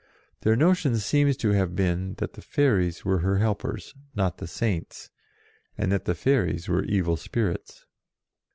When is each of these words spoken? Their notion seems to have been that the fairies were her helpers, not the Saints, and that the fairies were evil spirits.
Their 0.39 0.55
notion 0.55 0.97
seems 0.97 1.37
to 1.37 1.51
have 1.51 1.75
been 1.75 2.15
that 2.15 2.33
the 2.33 2.41
fairies 2.41 3.05
were 3.05 3.19
her 3.19 3.37
helpers, 3.37 3.93
not 4.15 4.39
the 4.39 4.47
Saints, 4.47 5.11
and 5.77 5.91
that 5.91 6.05
the 6.05 6.15
fairies 6.15 6.67
were 6.67 6.83
evil 6.83 7.17
spirits. 7.17 7.85